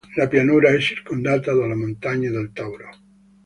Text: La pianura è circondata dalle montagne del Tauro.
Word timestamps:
La 0.15 0.27
pianura 0.27 0.71
è 0.71 0.79
circondata 0.79 1.53
dalle 1.53 1.75
montagne 1.75 2.31
del 2.31 2.51
Tauro. 2.53 2.89